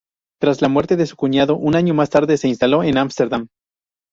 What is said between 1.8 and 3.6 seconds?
más tarde, se instaló en Ámsterdam.